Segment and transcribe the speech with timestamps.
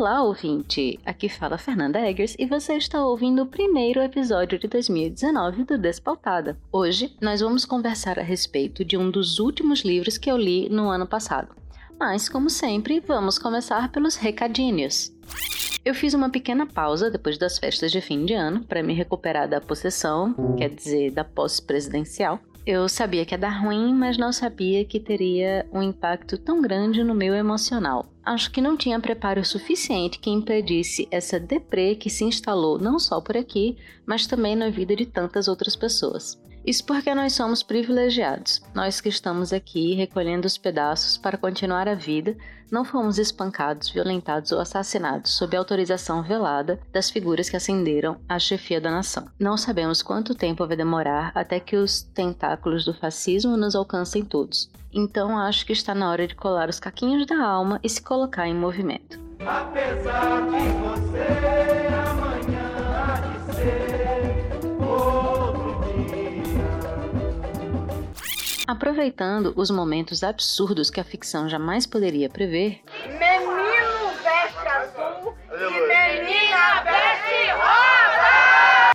[0.00, 0.98] Olá, ouvinte!
[1.04, 6.58] Aqui fala Fernanda Eggers e você está ouvindo o primeiro episódio de 2019 do Despautada.
[6.72, 10.88] Hoje nós vamos conversar a respeito de um dos últimos livros que eu li no
[10.88, 11.54] ano passado.
[11.98, 15.12] Mas, como sempre, vamos começar pelos recadinhos.
[15.84, 19.46] Eu fiz uma pequena pausa depois das festas de fim de ano para me recuperar
[19.46, 22.40] da possessão, quer dizer, da posse presidencial.
[22.72, 27.02] Eu sabia que ia dar ruim, mas não sabia que teria um impacto tão grande
[27.02, 28.06] no meu emocional.
[28.24, 33.20] Acho que não tinha preparo suficiente que impedisse essa deprê que se instalou não só
[33.20, 33.76] por aqui,
[34.06, 36.40] mas também na vida de tantas outras pessoas.
[36.64, 38.60] Isso porque nós somos privilegiados.
[38.74, 42.36] Nós que estamos aqui recolhendo os pedaços para continuar a vida,
[42.70, 48.80] não fomos espancados, violentados ou assassinados sob autorização velada das figuras que ascenderam à chefia
[48.80, 49.26] da nação.
[49.38, 54.70] Não sabemos quanto tempo vai demorar até que os tentáculos do fascismo nos alcancem todos.
[54.92, 58.46] Então acho que está na hora de colar os caquinhos da alma e se colocar
[58.46, 59.18] em movimento.
[59.40, 61.89] Apesar de você
[68.70, 72.80] Aproveitando os momentos absurdos que a ficção jamais poderia prever.
[73.04, 78.94] Menino veste azul e menina veste rosa!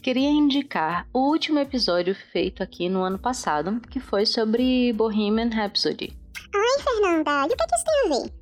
[0.00, 6.16] Queria indicar o último episódio feito aqui no ano passado, que foi sobre Bohemian Rhapsody.
[6.54, 8.32] Oi, Fernanda, e o que, é que isso tem a ver?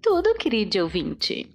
[0.00, 1.50] Tudo, querido ouvinte.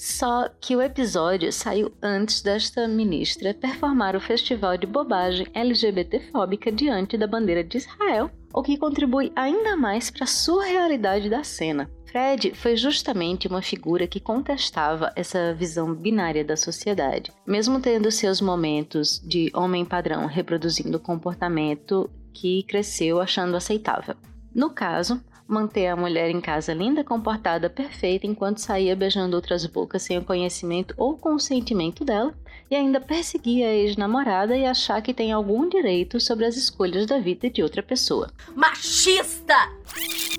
[0.00, 7.18] Só que o episódio saiu antes desta ministra performar o festival de bobagem LGBTfóbica diante
[7.18, 11.90] da bandeira de Israel, o que contribui ainda mais para a surrealidade da cena.
[12.06, 18.40] Fred foi justamente uma figura que contestava essa visão binária da sociedade, mesmo tendo seus
[18.40, 24.16] momentos de homem padrão reproduzindo o comportamento que cresceu achando aceitável.
[24.54, 30.02] No caso, manter a mulher em casa linda, comportada, perfeita, enquanto saía beijando outras bocas
[30.02, 32.34] sem o conhecimento ou consentimento dela,
[32.70, 37.18] e ainda perseguir a ex-namorada e achar que tem algum direito sobre as escolhas da
[37.18, 38.30] vida de outra pessoa.
[38.54, 39.56] Machista!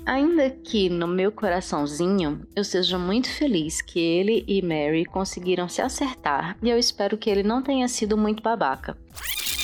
[0.06, 5.82] Ainda que no meu coraçãozinho eu seja muito feliz que ele e Mary conseguiram se
[5.82, 8.96] acertar e eu espero que ele não tenha sido muito babaca.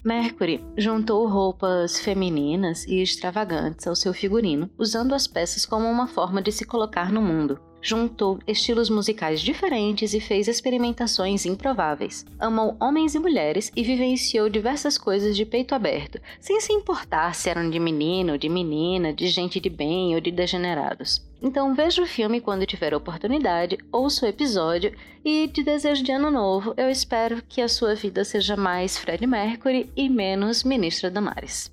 [0.04, 6.40] Mercury juntou roupas femininas e extravagantes ao seu figurino, usando as peças como uma forma
[6.40, 7.60] de se colocar no mundo.
[7.80, 12.24] Juntou estilos musicais diferentes e fez experimentações improváveis.
[12.38, 17.48] Amou homens e mulheres e vivenciou diversas coisas de peito aberto, sem se importar se
[17.48, 21.27] eram de menino, de menina, de gente de bem ou de degenerados.
[21.40, 24.92] Então veja o filme quando tiver oportunidade, ouça o episódio
[25.24, 29.24] e de desejo de ano novo, eu espero que a sua vida seja mais Fred
[29.24, 31.70] Mercury e menos Ministra Damares.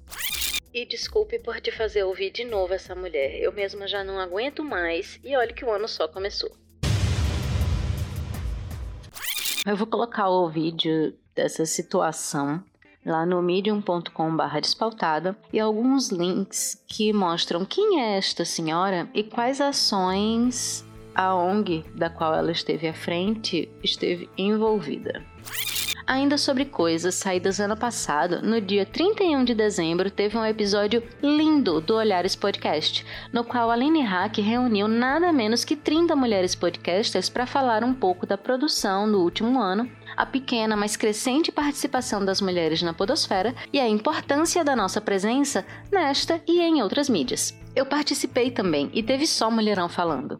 [0.72, 3.40] E desculpe por te fazer ouvir de novo essa mulher.
[3.40, 6.52] Eu mesma já não aguento mais e olhe que o ano só começou.
[9.66, 12.64] Eu vou colocar o vídeo dessa situação
[13.06, 19.62] lá no medium.com/barra despautada e alguns links que mostram quem é esta senhora e quais
[19.62, 25.24] ações a ONG da qual ela esteve à frente esteve envolvida.
[26.08, 31.82] Ainda sobre coisas saídas ano passado, no dia 31 de dezembro teve um episódio lindo
[31.82, 37.28] do Olhares Podcast, no qual a Aline Hack reuniu nada menos que 30 mulheres podcasters
[37.28, 42.40] para falar um pouco da produção do último ano, a pequena, mas crescente participação das
[42.40, 47.58] mulheres na podosfera e a importância da nossa presença nesta e em outras mídias.
[47.76, 50.40] Eu participei também e teve só mulherão falando.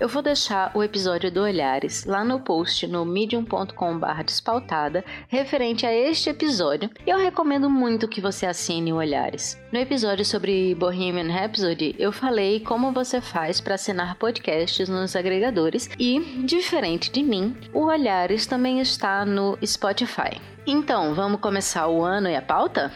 [0.00, 5.92] Eu vou deixar o episódio do Olhares lá no post no medium.com/barra despautada referente a
[5.92, 9.60] este episódio e eu recomendo muito que você assine o Olhares.
[9.72, 15.90] No episódio sobre Bohemian Rhapsody, eu falei como você faz para assinar podcasts nos agregadores
[15.98, 20.40] e, diferente de mim, o Olhares também está no Spotify.
[20.64, 22.92] Então, vamos começar o ano e a pauta?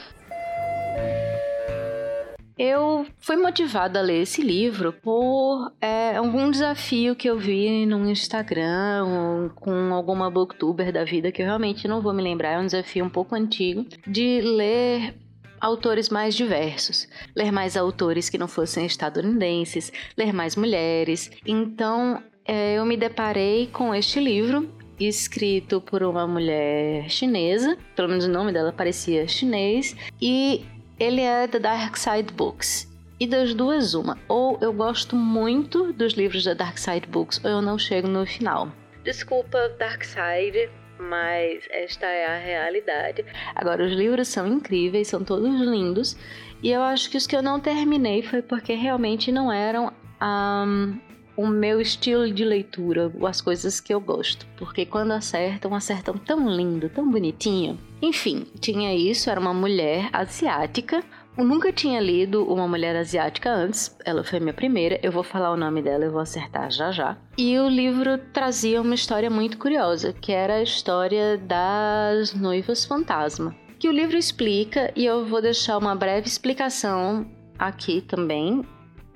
[2.58, 8.08] Eu fui motivada a ler esse livro por é, algum desafio que eu vi no
[8.10, 12.66] Instagram com alguma booktuber da vida que eu realmente não vou me lembrar, é um
[12.66, 15.14] desafio um pouco antigo, de ler
[15.60, 21.31] autores mais diversos, ler mais autores que não fossem estadunidenses, ler mais mulheres.
[21.46, 28.25] Então é, eu me deparei com este livro escrito por uma mulher chinesa, pelo menos
[28.25, 30.64] o nome dela parecia chinês, e
[31.02, 32.88] ele é da Dark Side Books.
[33.19, 34.16] E das duas, uma.
[34.28, 38.25] Ou eu gosto muito dos livros da Dark Side Books, ou eu não chego no
[38.25, 38.70] final.
[39.02, 40.70] Desculpa, Dark Side,
[41.00, 43.25] mas esta é a realidade.
[43.52, 46.16] Agora, os livros são incríveis, são todos lindos.
[46.62, 51.00] E eu acho que os que eu não terminei foi porque realmente não eram um,
[51.43, 54.47] o meu estilo de leitura, as coisas que eu gosto.
[54.56, 57.77] Porque quando acertam, acertam tão lindo, tão bonitinho.
[58.00, 61.03] Enfim, tinha isso, era uma mulher asiática.
[61.37, 65.00] Eu nunca tinha lido uma mulher asiática antes, ela foi minha primeira.
[65.03, 67.17] Eu vou falar o nome dela, eu vou acertar já já.
[67.37, 73.56] E o livro trazia uma história muito curiosa, que era a história das noivas fantasma.
[73.79, 77.27] Que o livro explica, e eu vou deixar uma breve explicação
[77.59, 78.62] aqui também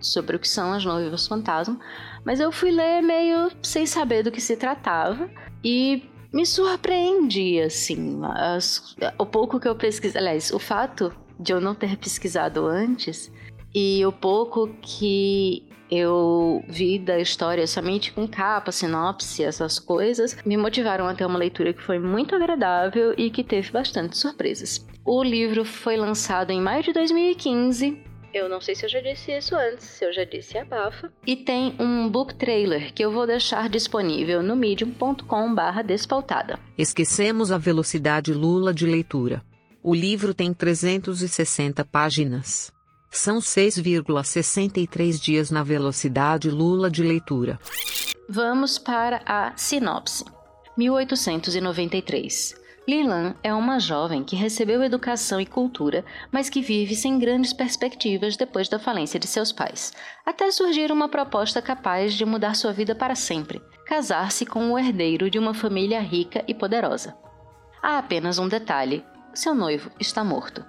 [0.00, 1.78] sobre o que são as noivas fantasma,
[2.24, 5.30] mas eu fui ler meio sem saber do que se tratava
[5.64, 6.02] e
[6.32, 11.74] me surpreendi, assim, as, o pouco que eu pesquisei, aliás, o fato de eu não
[11.74, 13.32] ter pesquisado antes
[13.74, 20.56] e o pouco que eu vi da história somente com capa, sinopse, essas coisas, me
[20.56, 24.84] motivaram a ter uma leitura que foi muito agradável e que teve bastante surpresas.
[25.04, 28.02] O livro foi lançado em maio de 2015
[28.32, 31.12] eu não sei se eu já disse isso antes, se eu já disse abafa.
[31.26, 36.58] E tem um book trailer que eu vou deixar disponível no medium.com/barra despautada.
[36.76, 39.42] Esquecemos a velocidade Lula de leitura.
[39.82, 42.72] O livro tem 360 páginas.
[43.10, 47.58] São 6,63 dias na velocidade Lula de leitura.
[48.28, 50.24] Vamos para a sinopse.
[50.76, 52.65] 1893.
[52.88, 58.36] Lilan é uma jovem que recebeu educação e cultura, mas que vive sem grandes perspectivas
[58.36, 59.92] depois da falência de seus pais,
[60.24, 65.28] até surgir uma proposta capaz de mudar sua vida para sempre: casar-se com o herdeiro
[65.28, 67.16] de uma família rica e poderosa.
[67.82, 69.04] Há apenas um detalhe:
[69.34, 70.64] seu noivo está morto.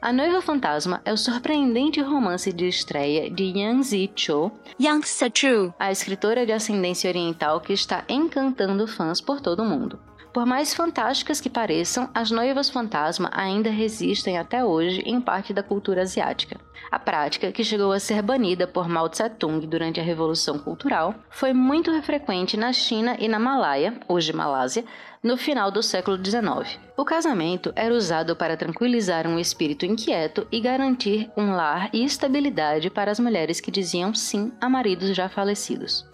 [0.00, 5.90] A Noiva Fantasma é o surpreendente romance de estreia de Yang Zi Cho, Yang a
[5.90, 9.98] escritora de ascendência oriental que está encantando fãs por todo o mundo.
[10.34, 15.62] Por mais fantásticas que pareçam, as noivas fantasma ainda resistem até hoje em parte da
[15.62, 16.58] cultura asiática.
[16.90, 21.52] A prática, que chegou a ser banida por Mao Tse-tung durante a Revolução Cultural, foi
[21.52, 24.84] muito frequente na China e na Malaya, hoje Malásia,
[25.22, 26.80] no final do século XIX.
[26.96, 32.90] O casamento era usado para tranquilizar um espírito inquieto e garantir um lar e estabilidade
[32.90, 36.04] para as mulheres que diziam sim a maridos já falecidos.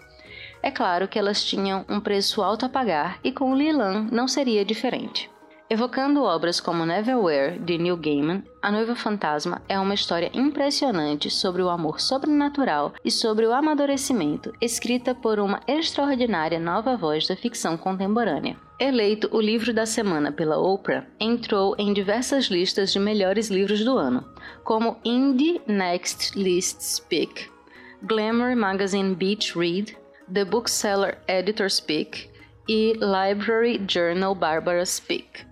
[0.63, 4.63] É claro que elas tinham um preço alto a pagar e com Lilan não seria
[4.63, 5.29] diferente.
[5.71, 11.61] Evocando obras como Neverwhere, de Neil Gaiman, A Noiva Fantasma é uma história impressionante sobre
[11.61, 17.77] o amor sobrenatural e sobre o amadurecimento, escrita por uma extraordinária nova voz da ficção
[17.77, 18.57] contemporânea.
[18.77, 23.97] Eleito o livro da semana pela Oprah, entrou em diversas listas de melhores livros do
[23.97, 24.25] ano,
[24.65, 27.49] como Indie Next Lists Pick,
[28.03, 29.95] Glamour Magazine Beach Read,
[30.33, 32.29] The Bookseller Editor Speak
[32.65, 35.45] e Library Journal Barbara Speak.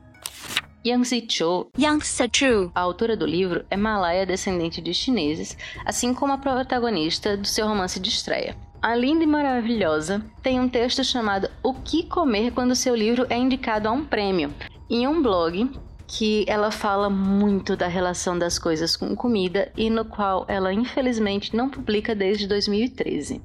[0.85, 6.31] Yang Zichou, Yang Zichou, a autora do livro, é malaya descendente de chineses, assim como
[6.31, 8.55] a protagonista do seu romance de estreia.
[8.81, 13.35] A linda e maravilhosa tem um texto chamado O que comer quando seu livro é
[13.37, 14.53] indicado a um prêmio,
[14.89, 15.69] em um blog
[16.11, 21.55] que ela fala muito da relação das coisas com comida e no qual ela infelizmente
[21.55, 23.39] não publica desde 2013.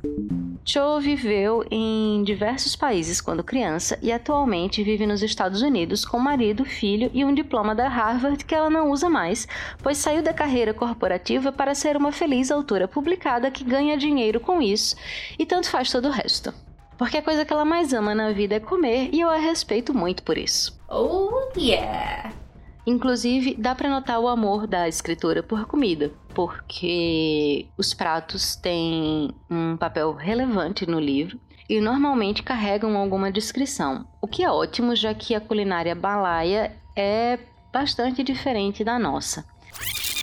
[0.65, 6.65] Cho viveu em diversos países quando criança e atualmente vive nos Estados Unidos com marido,
[6.65, 9.47] filho e um diploma da Harvard que ela não usa mais,
[9.83, 14.63] pois saiu da carreira corporativa para ser uma feliz autora publicada que ganha dinheiro com
[14.63, 14.97] isso
[15.39, 16.53] e tanto faz todo o resto.
[16.97, 19.93] Porque a coisa que ela mais ama na vida é comer e eu a respeito
[19.93, 20.81] muito por isso.
[20.89, 22.33] Oh yeah!
[22.87, 29.75] Inclusive, dá para notar o amor da escritora por comida, porque os pratos têm um
[29.77, 35.35] papel relevante no livro e normalmente carregam alguma descrição, o que é ótimo, já que
[35.35, 37.39] a culinária balaia é
[37.73, 39.47] bastante diferente da nossa.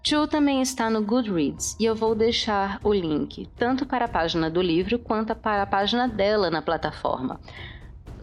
[0.04, 4.50] Chu também está no Goodreads e eu vou deixar o link tanto para a página
[4.50, 7.40] do livro quanto para a página dela na plataforma,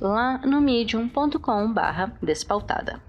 [0.01, 3.01] lá no medium.com/despautada.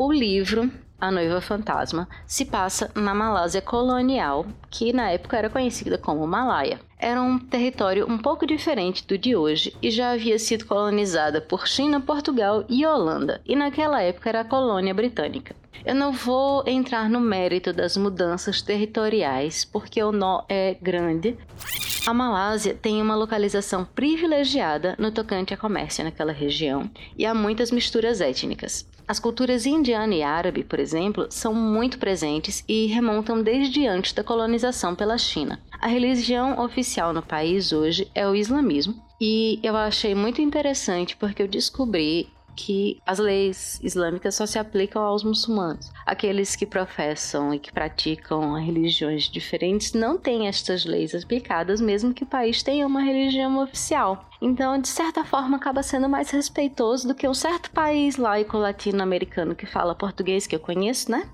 [0.00, 5.98] O livro A Noiva Fantasma se passa na Malásia colonial, que na época era conhecida
[5.98, 6.78] como Malaya.
[6.98, 11.68] Era um território um pouco diferente do de hoje e já havia sido colonizada por
[11.68, 15.54] China, Portugal e Holanda, e naquela época era colônia britânica.
[15.84, 21.36] Eu não vou entrar no mérito das mudanças territoriais, porque o nó é grande.
[22.04, 27.70] A Malásia tem uma localização privilegiada no tocante a comércio naquela região e há muitas
[27.70, 28.86] misturas étnicas.
[29.06, 34.22] As culturas indiana e árabe, por exemplo, são muito presentes e remontam desde antes da
[34.22, 35.58] colonização pela China.
[35.80, 41.42] A religião oficial no país hoje é o islamismo, e eu achei muito interessante porque
[41.42, 42.28] eu descobri
[42.58, 45.92] que as leis islâmicas só se aplicam aos muçulmanos.
[46.04, 52.24] Aqueles que professam e que praticam religiões diferentes não têm estas leis aplicadas, mesmo que
[52.24, 54.28] o país tenha uma religião oficial.
[54.40, 59.54] Então, de certa forma, acaba sendo mais respeitoso do que um certo país laico latino-americano
[59.54, 61.28] que fala português que eu conheço, né?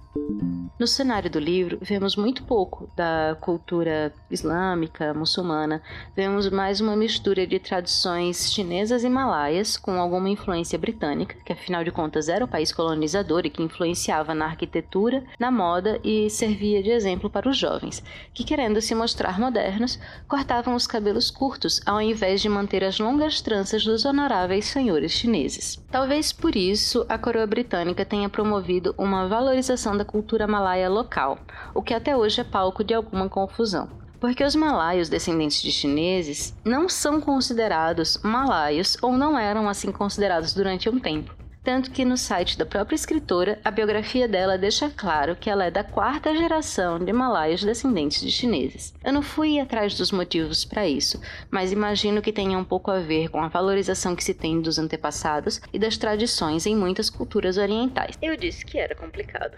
[0.79, 5.81] No cenário do livro, vemos muito pouco da cultura islâmica, muçulmana.
[6.17, 11.85] Vemos mais uma mistura de tradições chinesas e malaias, com alguma influência britânica, que afinal
[11.85, 16.83] de contas era o país colonizador e que influenciava na arquitetura, na moda e servia
[16.83, 22.01] de exemplo para os jovens, que querendo se mostrar modernos, cortavam os cabelos curtos ao
[22.01, 25.83] invés de manter as longas tranças dos honoráveis senhores chineses.
[25.91, 31.39] Talvez por isso a coroa britânica tenha promovido uma valorização da cultura malaia local,
[31.75, 33.89] o que até hoje é palco de alguma confusão.
[34.21, 40.55] Porque os malaios descendentes de chineses não são considerados malaios ou não eram assim considerados
[40.55, 45.35] durante um tempo tanto que no site da própria escritora, a biografia dela deixa claro
[45.35, 48.95] que ela é da quarta geração de malaios descendentes de chineses.
[49.03, 51.19] Eu não fui atrás dos motivos para isso,
[51.51, 54.79] mas imagino que tenha um pouco a ver com a valorização que se tem dos
[54.79, 58.19] antepassados e das tradições em muitas culturas orientais.
[58.21, 59.57] Eu disse que era complicado.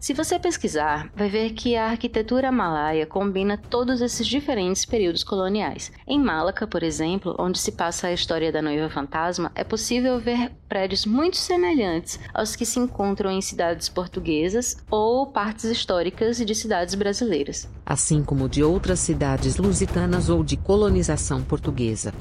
[0.00, 5.92] Se você pesquisar, vai ver que a arquitetura malaia combina todos esses diferentes períodos coloniais.
[6.06, 10.50] Em Malaca, por exemplo, onde se passa a história da noiva fantasma, é possível ver
[10.68, 16.94] prédios muito semelhantes aos que se encontram em cidades portuguesas ou partes históricas de cidades
[16.94, 17.68] brasileiras.
[17.84, 22.14] Assim como de outras cidades lusitanas ou de colonização portuguesa.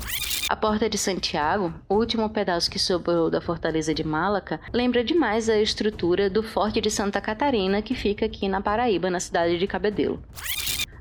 [0.50, 5.50] A Porta de Santiago, o último pedaço que sobrou da fortaleza de Malaca, lembra demais
[5.50, 9.68] a estrutura do Forte de Santa Catarina que fica aqui na Paraíba, na cidade de
[9.68, 10.22] Cabedelo.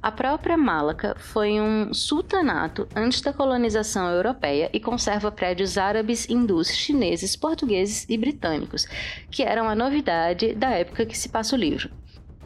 [0.03, 6.69] A própria Malaca foi um sultanato antes da colonização europeia e conserva prédios árabes, hindus,
[6.69, 8.87] chineses, portugueses e britânicos,
[9.31, 11.91] que eram a novidade da época que se passa o livro.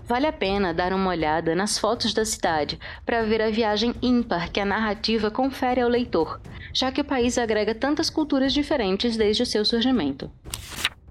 [0.06, 4.50] Vale a pena dar uma olhada nas fotos da cidade para ver a viagem ímpar
[4.50, 6.40] que a narrativa confere ao leitor,
[6.72, 10.28] já que o país agrega tantas culturas diferentes desde o seu surgimento.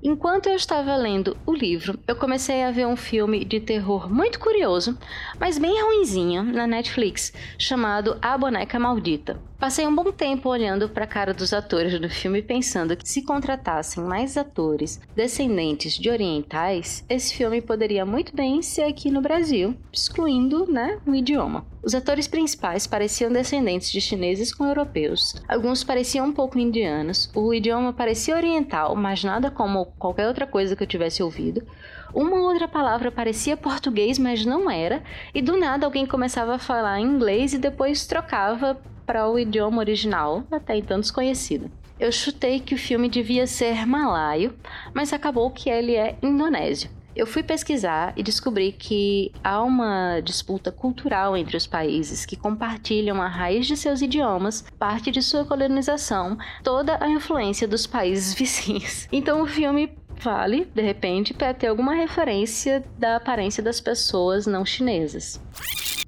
[0.02, 4.40] Enquanto eu estava lendo o livro, eu comecei a ver um filme de terror muito
[4.40, 4.98] curioso,
[5.38, 9.42] mas bem ruinzinho, na Netflix, chamado A Boneca Maldita.
[9.60, 13.24] Passei um bom tempo olhando para a cara dos atores do filme pensando que se
[13.24, 19.76] contratassem mais atores descendentes de orientais, esse filme poderia muito bem ser aqui no Brasil,
[19.92, 21.68] excluindo, né, o idioma.
[21.84, 25.36] Os atores principais pareciam descendentes de chineses com europeus.
[25.48, 27.32] Alguns pareciam um pouco indianos.
[27.34, 31.66] O idioma parecia oriental, mas nada como qualquer outra coisa que eu tivesse ouvido.
[32.14, 35.02] Uma outra palavra parecia português, mas não era.
[35.34, 40.44] E do nada alguém começava a falar inglês e depois trocava para o idioma original,
[40.52, 41.72] até então desconhecido.
[42.00, 44.54] Eu chutei que o filme devia ser malaio,
[44.94, 46.90] mas acabou que ele é indonésio.
[47.20, 53.22] Eu fui pesquisar e descobri que há uma disputa cultural entre os países que compartilham
[53.22, 59.06] a raiz de seus idiomas, parte de sua colonização, toda a influência dos países vizinhos.
[59.12, 64.66] Então o filme vale, de repente, para ter alguma referência da aparência das pessoas não
[64.66, 65.42] chinesas.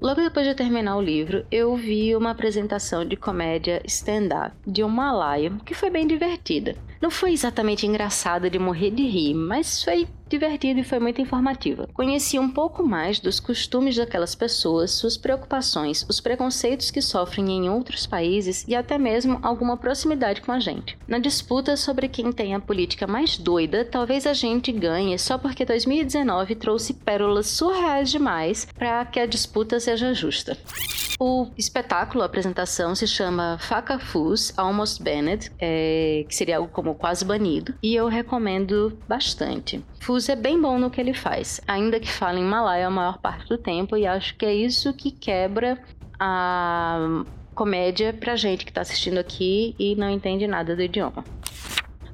[0.02, 4.90] Logo depois de terminar o livro, eu vi uma apresentação de comédia stand-up de um
[4.90, 6.76] malaio que foi bem divertida.
[7.00, 11.90] Não foi exatamente engraçada de morrer de rir, mas foi divertida e foi muito informativa.
[11.94, 17.70] Conheci um pouco mais dos costumes daquelas pessoas, suas preocupações, os preconceitos que sofrem em
[17.70, 20.98] outros países e até mesmo alguma proximidade com a gente.
[21.08, 25.64] Na disputa sobre quem tem a política mais doida, talvez a gente ganhe só porque
[25.64, 30.58] 2019 trouxe pérolas surreais demais para que a disputa seja justa.
[31.20, 36.96] O espetáculo, a apresentação, se chama Faca Fus Almost Banned, é, que seria algo como
[36.96, 39.86] quase banido, e eu recomendo bastante.
[40.00, 43.20] Fus é bem bom no que ele faz, ainda que fala em malaio a maior
[43.20, 45.78] parte do tempo, e acho que é isso que quebra
[46.20, 51.24] a comédia pra gente que tá assistindo aqui e não entende nada do idioma.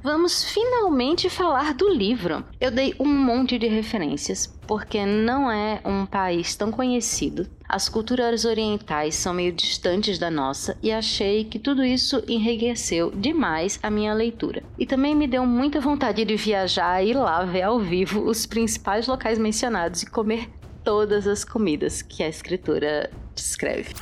[0.07, 2.41] Vamos finalmente falar do livro.
[2.61, 7.45] Eu dei um monte de referências, porque não é um país tão conhecido.
[7.67, 13.77] As culturas orientais são meio distantes da nossa e achei que tudo isso enriqueceu demais
[13.83, 14.63] a minha leitura.
[14.79, 18.45] E também me deu muita vontade de viajar e ir lá ver ao vivo os
[18.45, 20.49] principais locais mencionados e comer
[20.85, 23.93] todas as comidas que a escritora descreve.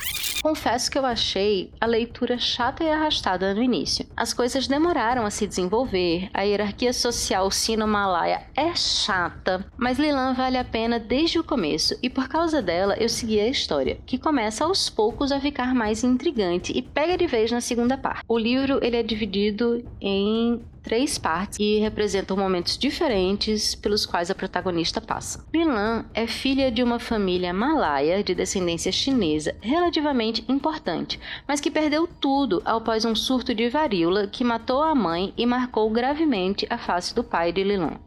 [0.45, 4.05] Confesso que eu achei a leitura chata e arrastada no início.
[4.15, 10.59] As coisas demoraram a se desenvolver, a hierarquia social sino-malaia é chata, mas Lilan vale
[10.59, 14.65] a pena desde o começo e por causa dela eu segui a história, que começa
[14.65, 18.21] aos poucos a ficar mais intrigante e pega de vez na segunda parte.
[18.27, 24.35] O livro ele é dividido em três partes e representam momentos diferentes pelos quais a
[24.35, 25.43] protagonista passa.
[25.51, 32.07] Lilan é filha de uma família malaia de descendência chinesa relativamente importante, mas que perdeu
[32.07, 37.15] tudo após um surto de varíola que matou a mãe e marcou gravemente a face
[37.15, 37.99] do pai de Lilan.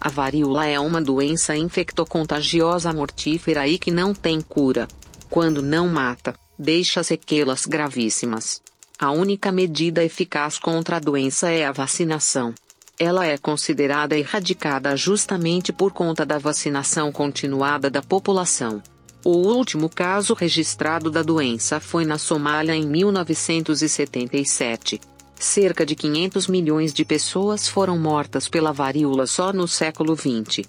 [0.00, 4.88] A varíola é uma doença infectocontagiosa mortífera e que não tem cura.
[5.28, 8.60] Quando não mata, deixa sequelas gravíssimas.
[9.00, 12.54] A única medida eficaz contra a doença é a vacinação.
[12.98, 18.82] Ela é considerada erradicada justamente por conta da vacinação continuada da população.
[19.24, 25.00] O último caso registrado da doença foi na Somália em 1977.
[25.34, 30.68] Cerca de 500 milhões de pessoas foram mortas pela varíola só no século XX.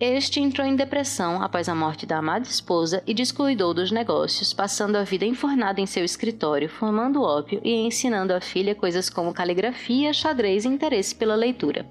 [0.00, 4.96] Este entrou em depressão após a morte da amada esposa e descuidou dos negócios, passando
[4.96, 10.14] a vida enfornado em seu escritório, fumando ópio e ensinando à filha coisas como caligrafia,
[10.14, 11.86] xadrez e interesse pela leitura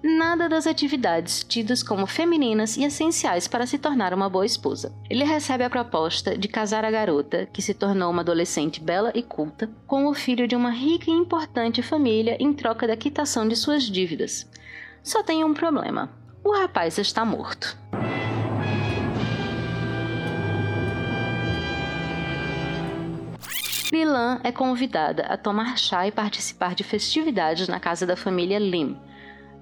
[0.00, 4.92] nada das atividades tidas como femininas e essenciais para se tornar uma boa esposa.
[5.10, 9.22] Ele recebe a proposta de casar a garota, que se tornou uma adolescente bela e
[9.22, 13.56] culta, com o filho de uma rica e importante família em troca da quitação de
[13.56, 14.48] suas dívidas.
[15.02, 16.10] Só tem um problema:
[16.44, 17.76] o rapaz está morto.
[23.92, 28.98] Lilan é convidada a tomar chá e participar de festividades na casa da família Lim,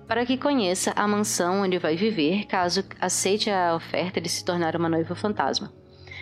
[0.07, 4.75] para que conheça a mansão onde vai viver caso aceite a oferta de se tornar
[4.77, 5.73] uma noiva fantasma.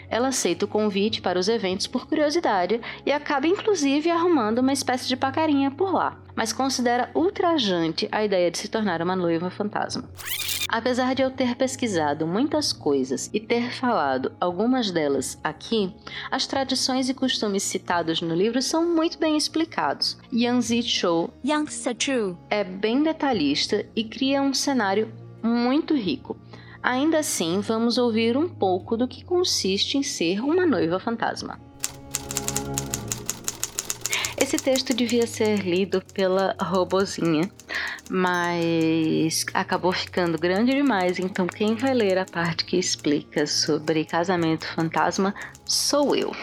[0.08, 5.08] Ela aceita o convite para os eventos por curiosidade e acaba inclusive arrumando uma espécie
[5.08, 10.08] de pacarinha por lá, mas considera ultrajante a ideia de se tornar uma noiva fantasma.
[10.68, 15.94] Apesar de eu ter pesquisado muitas coisas e ter falado algumas delas aqui,
[16.30, 20.16] as tradições e costumes citados no livro são muito bem explicados.
[20.32, 21.30] Yang Zichou
[22.50, 26.36] é bem detalhista e cria um cenário muito rico.
[26.84, 31.58] Ainda assim, vamos ouvir um pouco do que consiste em ser uma noiva fantasma.
[34.36, 37.50] Esse texto devia ser lido pela robozinha,
[38.10, 44.66] mas acabou ficando grande demais, então quem vai ler a parte que explica sobre casamento
[44.66, 46.36] fantasma sou eu.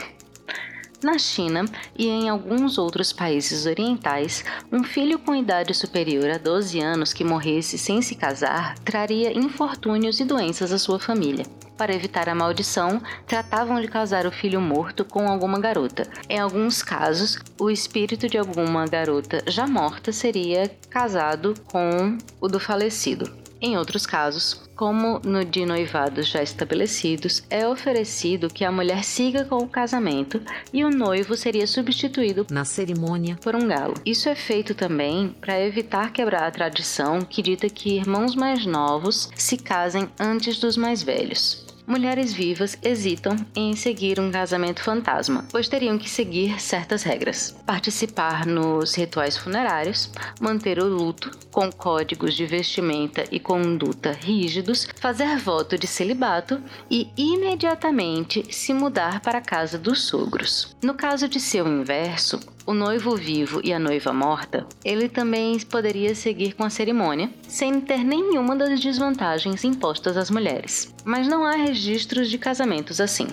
[1.03, 1.65] Na China
[1.97, 7.23] e em alguns outros países orientais, um filho com idade superior a 12 anos que
[7.23, 11.43] morresse sem se casar traria infortúnios e doenças à sua família.
[11.75, 16.07] Para evitar a maldição, tratavam de casar o filho morto com alguma garota.
[16.29, 22.59] Em alguns casos, o espírito de alguma garota já morta seria casado com o do
[22.59, 23.40] falecido.
[23.61, 29.45] Em outros casos, como no de noivados já estabelecidos, é oferecido que a mulher siga
[29.45, 30.41] com o casamento
[30.73, 33.93] e o noivo seria substituído na cerimônia por um galo.
[34.03, 39.29] Isso é feito também para evitar quebrar a tradição que dita que irmãos mais novos
[39.35, 45.67] se casem antes dos mais velhos mulheres vivas hesitam em seguir um casamento fantasma, pois
[45.67, 52.45] teriam que seguir certas regras: participar nos rituais funerários, manter o luto com códigos de
[52.45, 59.77] vestimenta e conduta rígidos, fazer voto de celibato e imediatamente se mudar para a casa
[59.77, 60.73] dos sogros.
[60.81, 65.59] No caso de ser o inverso, o noivo vivo e a noiva morta, ele também
[65.59, 70.93] poderia seguir com a cerimônia, sem ter nenhuma das desvantagens impostas às mulheres.
[71.03, 73.27] Mas não há registros de casamentos assim.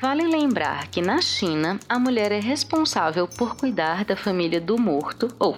[0.00, 5.28] Vale lembrar que na China, a mulher é responsável por cuidar da família do morto,
[5.38, 5.56] ou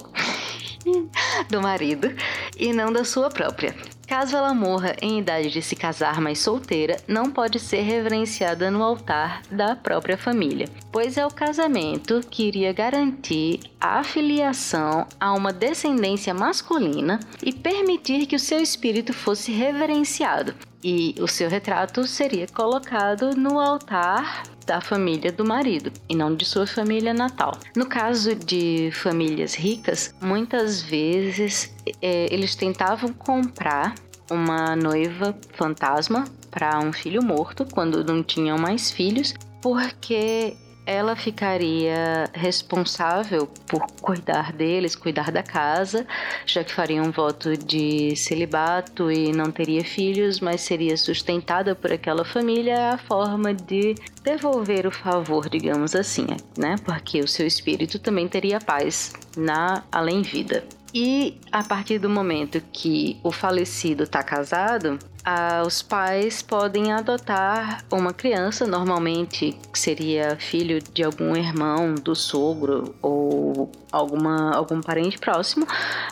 [1.50, 2.14] do marido,
[2.56, 3.74] e não da sua própria.
[4.08, 8.82] Caso ela morra em idade de se casar, mas solteira, não pode ser reverenciada no
[8.82, 15.52] altar da própria família, pois é o casamento que iria garantir a afiliação a uma
[15.52, 22.46] descendência masculina e permitir que o seu espírito fosse reverenciado, e o seu retrato seria
[22.46, 27.58] colocado no altar da família do marido e não de sua família natal.
[27.74, 33.94] No caso de famílias ricas, muitas vezes é, eles tentavam comprar
[34.30, 40.56] uma noiva fantasma para um filho morto quando não tinham mais filhos, porque
[40.88, 46.06] ela ficaria responsável por cuidar deles, cuidar da casa,
[46.46, 51.92] já que faria um voto de celibato e não teria filhos, mas seria sustentada por
[51.92, 56.76] aquela família, é a forma de devolver o favor, digamos assim, né?
[56.82, 60.64] Porque o seu espírito também teria paz na além-vida.
[60.94, 67.84] E a partir do momento que o falecido está casado, ah, os pais podem adotar
[67.92, 75.18] uma criança, normalmente que seria filho de algum irmão do sogro ou alguma, algum parente
[75.18, 75.66] próximo,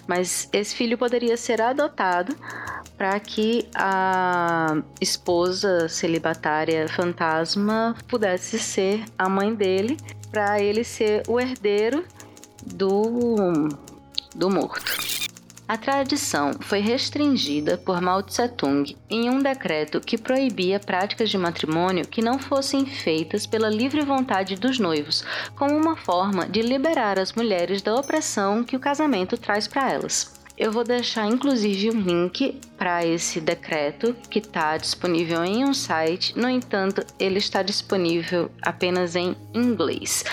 [0.06, 2.36] mas esse filho poderia ser adotado
[2.98, 9.96] para que a esposa celibatária fantasma pudesse ser a mãe dele,
[10.30, 12.04] para ele ser o herdeiro
[12.66, 13.68] do,
[14.36, 15.26] do morto.
[15.68, 22.06] A tradição foi restringida por Mao Tse-tung em um decreto que proibia práticas de matrimônio
[22.06, 25.24] que não fossem feitas pela livre vontade dos noivos,
[25.56, 30.32] como uma forma de liberar as mulheres da opressão que o casamento traz para elas.
[30.56, 36.38] Eu vou deixar inclusive um link para esse decreto que está disponível em um site,
[36.38, 40.24] no entanto, ele está disponível apenas em inglês.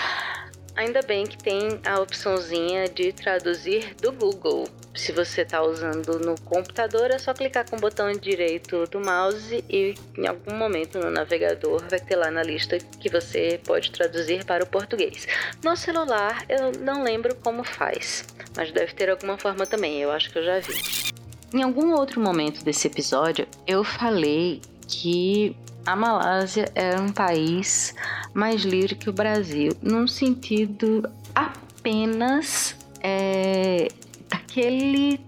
[0.76, 4.68] Ainda bem que tem a opçãozinha de traduzir do Google.
[4.92, 9.64] Se você está usando no computador, é só clicar com o botão direito do mouse
[9.68, 14.44] e em algum momento no navegador vai ter lá na lista que você pode traduzir
[14.44, 15.28] para o português.
[15.62, 18.24] No celular, eu não lembro como faz,
[18.56, 20.74] mas deve ter alguma forma também, eu acho que eu já vi.
[21.52, 27.94] Em algum outro momento desse episódio, eu falei que a Malásia era um país
[28.32, 33.88] mais livre que o Brasil, num sentido apenas é,
[34.28, 35.20] daquele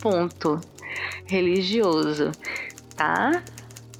[0.00, 0.60] ponto
[1.26, 2.32] religioso,
[2.96, 3.42] tá?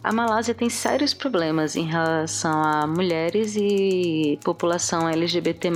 [0.02, 5.70] A Malásia tem sérios problemas em relação a mulheres e população LGBT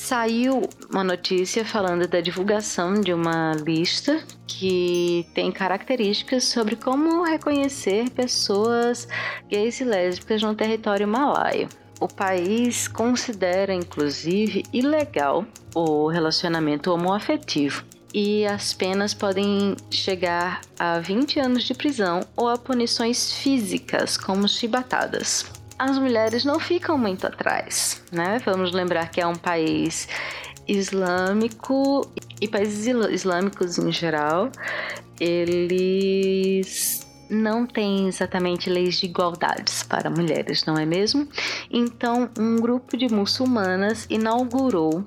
[0.00, 8.08] saiu uma notícia falando da divulgação de uma lista que tem características sobre como reconhecer
[8.10, 9.06] pessoas
[9.48, 11.68] gays e lésbicas no território malaio.
[12.00, 21.38] O país considera, inclusive, ilegal o relacionamento homoafetivo e as penas podem chegar a 20
[21.40, 28.02] anos de prisão ou a punições físicas, como chibatadas as mulheres não ficam muito atrás,
[28.12, 28.38] né?
[28.44, 30.06] Vamos lembrar que é um país
[30.68, 32.06] islâmico
[32.38, 34.52] e países islâmicos em geral,
[35.18, 41.26] eles não têm exatamente leis de igualdades para mulheres, não é mesmo?
[41.70, 45.02] Então, um grupo de muçulmanas inaugurou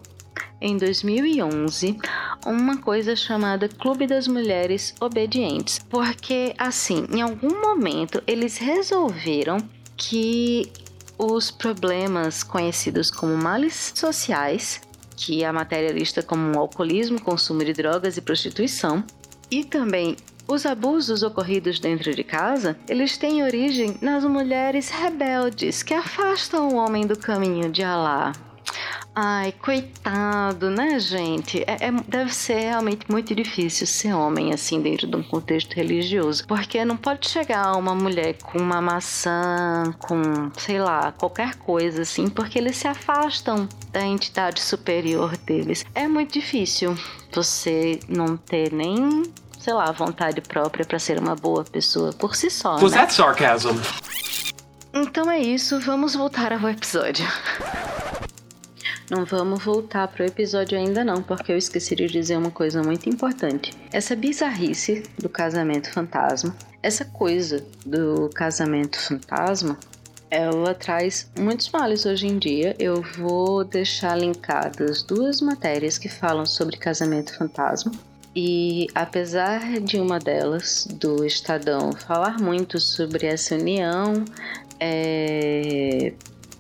[0.60, 2.00] em 2011
[2.48, 9.58] uma coisa chamada Clube das Mulheres Obedientes, porque assim, em algum momento eles resolveram
[9.98, 10.72] que
[11.18, 14.82] os problemas conhecidos como males sociais,
[15.16, 19.04] que a matéria lista como alcoolismo, consumo de drogas e prostituição,
[19.50, 25.94] e também os abusos ocorridos dentro de casa, eles têm origem nas mulheres rebeldes que
[25.94, 28.34] afastam o homem do caminho de Alá.
[29.16, 31.64] Ai, coitado, né, gente?
[31.68, 36.48] É, é, deve ser realmente muito difícil ser homem, assim, dentro de um contexto religioso.
[36.48, 42.28] Porque não pode chegar uma mulher com uma maçã, com, sei lá, qualquer coisa, assim,
[42.28, 45.86] porque eles se afastam da entidade superior deles.
[45.94, 46.98] É muito difícil
[47.32, 49.24] você não ter nem
[49.60, 52.74] sei lá, vontade própria para ser uma boa pessoa por si só.
[52.82, 53.00] Was né?
[53.00, 53.80] that sarcasm?
[54.94, 57.26] Então é isso, vamos voltar ao episódio.
[59.16, 63.08] Não vamos voltar pro episódio ainda não, porque eu esqueci de dizer uma coisa muito
[63.08, 63.72] importante.
[63.92, 69.78] Essa bizarrice do casamento fantasma, essa coisa do casamento fantasma,
[70.32, 72.76] ela traz muitos males hoje em dia.
[72.80, 77.92] Eu vou deixar linkadas duas matérias que falam sobre casamento fantasma.
[78.36, 84.26] E apesar de uma delas, do Estadão, falar muito sobre essa união
[84.80, 86.14] é,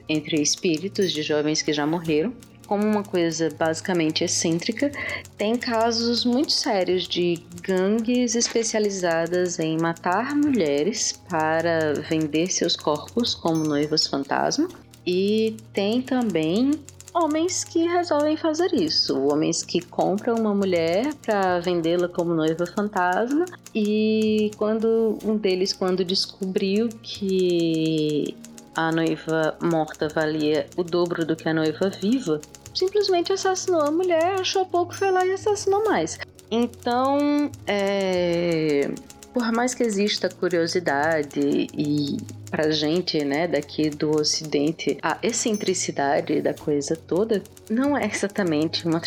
[0.08, 2.34] entre espíritos de jovens que já morreram.
[2.68, 4.92] Como uma coisa basicamente excêntrica,
[5.38, 13.63] tem casos muito sérios de gangues especializadas em matar mulheres para vender seus corpos como
[13.63, 14.70] noivas fantasma.
[15.06, 16.72] E tem também
[17.13, 19.20] homens que resolvem fazer isso.
[19.28, 26.04] Homens que compram uma mulher para vendê-la como noiva fantasma e quando um deles quando
[26.04, 28.36] descobriu que
[28.76, 32.40] a noiva morta valia o dobro do que a noiva viva,
[32.74, 36.18] simplesmente assassinou a mulher, achou pouco, foi lá e assassinou mais.
[36.50, 38.90] Então, é,
[39.34, 42.18] por mais que exista curiosidade e
[42.50, 49.02] pra gente, né, daqui do ocidente, a excentricidade da coisa toda, não é exatamente uma,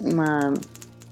[0.00, 0.54] uma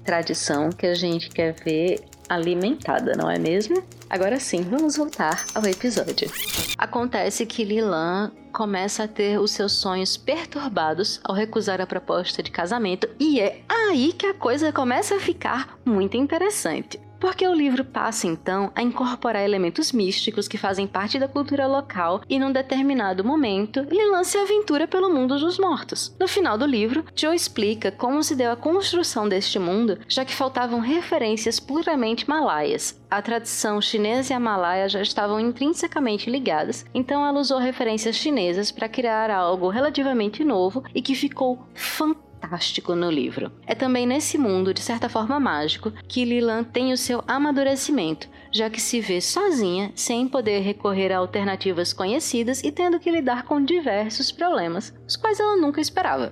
[0.05, 3.83] tradição que a gente quer ver alimentada, não é mesmo?
[4.11, 6.29] Agora sim, vamos voltar ao episódio.
[6.77, 12.51] Acontece que Lilan começa a ter os seus sonhos perturbados ao recusar a proposta de
[12.51, 16.99] casamento, e é aí que a coisa começa a ficar muito interessante.
[17.21, 22.23] Porque o livro passa então a incorporar elementos místicos que fazem parte da cultura local
[22.27, 26.15] e num determinado momento ele lança a aventura pelo mundo dos mortos.
[26.19, 30.33] No final do livro, Joe explica como se deu a construção deste mundo, já que
[30.33, 32.99] faltavam referências puramente malaias.
[33.11, 38.71] A tradição chinesa e a malaia já estavam intrinsecamente ligadas, então ela usou referências chinesas
[38.71, 43.51] para criar algo relativamente novo e que ficou fantástico fantástico no livro.
[43.65, 48.69] É também nesse mundo, de certa forma mágico, que Lilan tem o seu amadurecimento, já
[48.69, 53.63] que se vê sozinha, sem poder recorrer a alternativas conhecidas e tendo que lidar com
[53.63, 56.31] diversos problemas, os quais ela nunca esperava.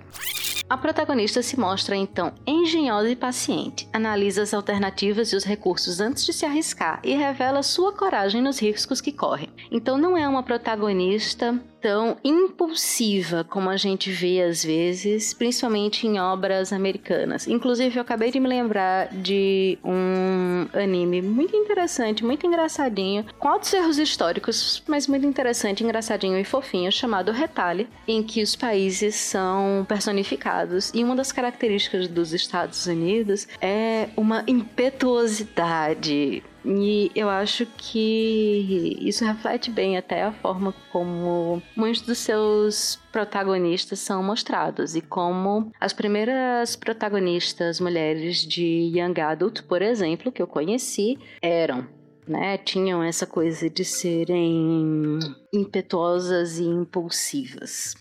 [0.69, 6.25] A protagonista se mostra então engenhosa e paciente, analisa as alternativas e os recursos antes
[6.25, 9.49] de se arriscar e revela sua coragem nos riscos que corre.
[9.71, 16.19] Então não é uma protagonista tão impulsiva como a gente vê às vezes, principalmente em
[16.19, 17.47] obras americanas.
[17.47, 23.73] Inclusive, eu acabei de me lembrar de um anime muito interessante, muito engraçadinho, com altos
[23.73, 29.83] erros históricos, mas muito interessante, engraçadinho e fofinho, chamado Retalhe, em que os países são
[29.87, 30.91] personificados.
[30.93, 36.43] E uma das características dos Estados Unidos é uma impetuosidade.
[36.63, 43.97] E eu acho que isso reflete bem até a forma como muitos dos seus protagonistas
[43.99, 50.47] são mostrados e como as primeiras protagonistas mulheres de Young Adult, por exemplo, que eu
[50.47, 51.87] conheci, eram
[52.29, 55.17] né, tinham essa coisa de serem
[55.51, 57.95] impetuosas e impulsivas.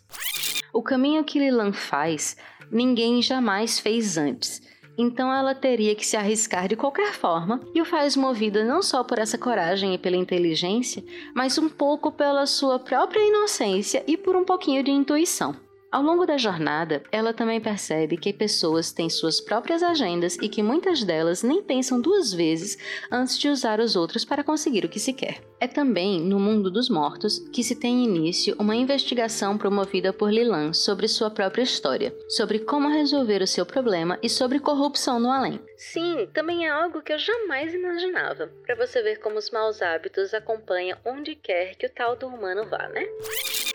[0.72, 2.36] O caminho que Lilan faz,
[2.70, 4.62] ninguém jamais fez antes
[4.98, 9.04] então ela teria que se arriscar de qualquer forma e o faz movida não só
[9.04, 14.34] por essa coragem e pela inteligência, mas um pouco pela sua própria inocência e por
[14.34, 15.67] um pouquinho de intuição.
[15.90, 20.62] Ao longo da jornada, ela também percebe que pessoas têm suas próprias agendas e que
[20.62, 22.76] muitas delas nem pensam duas vezes
[23.10, 25.40] antes de usar os outros para conseguir o que se quer.
[25.58, 30.74] É também no mundo dos mortos que se tem início uma investigação promovida por Lilan
[30.74, 35.58] sobre sua própria história, sobre como resolver o seu problema e sobre corrupção no além.
[35.74, 40.34] Sim, também é algo que eu jamais imaginava, para você ver como os maus hábitos
[40.34, 43.06] acompanham onde quer que o tal do humano vá, né?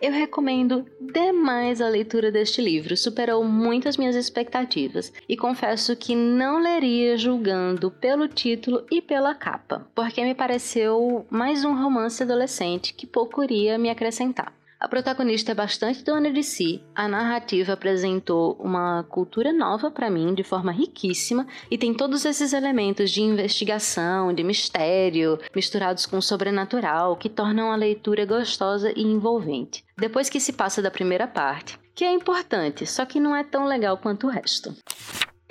[0.04, 6.14] Eu recomendo demais a leitura deste livro, superou muito as minhas expectativas e confesso que
[6.14, 12.94] não leria julgando pelo título e pela capa, porque me pareceu mais um romance adolescente
[12.94, 14.52] que pouco iria me acrescentar.
[14.84, 20.34] A protagonista é bastante dona de si, a narrativa apresentou uma cultura nova para mim
[20.34, 26.22] de forma riquíssima e tem todos esses elementos de investigação, de mistério, misturados com o
[26.22, 29.86] sobrenatural, que tornam a leitura gostosa e envolvente.
[29.98, 33.66] Depois que se passa da primeira parte, que é importante, só que não é tão
[33.66, 34.76] legal quanto o resto.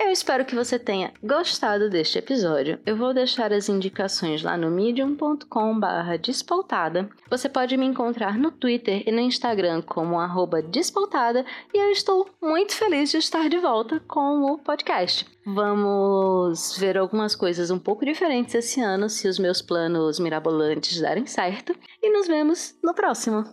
[0.03, 2.77] Eu espero que você tenha gostado deste episódio.
[2.85, 7.09] Eu vou deixar as indicações lá no medium.com/barra despautada.
[7.29, 12.29] Você pode me encontrar no Twitter e no Instagram como arroba despautada e eu estou
[12.41, 15.25] muito feliz de estar de volta com o podcast.
[15.45, 21.25] Vamos ver algumas coisas um pouco diferentes esse ano, se os meus planos mirabolantes darem
[21.25, 21.73] certo.
[22.01, 23.45] E nos vemos no próximo.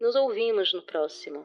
[0.00, 1.44] Nos ouvimos no próximo.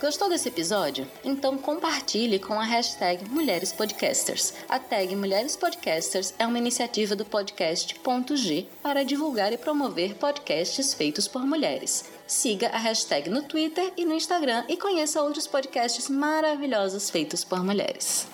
[0.00, 1.08] Gostou desse episódio?
[1.24, 4.54] Então compartilhe com a hashtag Mulheres Podcasters.
[4.68, 10.14] A tag Mulheres Podcasters é uma iniciativa do podcast Ponto G para divulgar e promover
[10.14, 12.04] podcasts feitos por mulheres.
[12.28, 17.64] Siga a hashtag no Twitter e no Instagram e conheça outros podcasts maravilhosos feitos por
[17.64, 18.28] mulheres.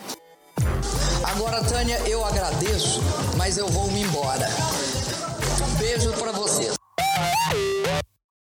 [1.25, 3.01] Agora, Tânia, eu agradeço,
[3.39, 4.47] mas eu vou me embora.
[5.79, 6.75] Beijo para vocês.